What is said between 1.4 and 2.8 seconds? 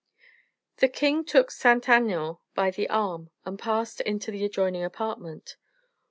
Saint Aignan by